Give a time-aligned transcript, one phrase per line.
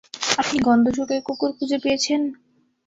[0.37, 2.21] আপনি গন্ধ শুঁকেই কুকুর খুঁজে পেয়েছেন?